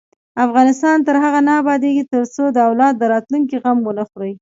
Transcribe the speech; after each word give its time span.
افغانستان 0.45 0.97
تر 1.07 1.15
هغو 1.23 1.39
نه 1.47 1.53
ابادیږي، 1.61 2.03
ترڅو 2.13 2.43
د 2.51 2.57
اولاد 2.67 2.93
د 2.97 3.03
راتلونکي 3.13 3.55
غم 3.63 3.77
ونه 3.83 4.03
خورئ. 4.09 4.33